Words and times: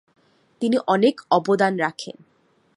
তিনি 0.61 0.77
অনেক 0.87 1.15
অবদান 1.31 1.73
রাখেন। 1.77 2.15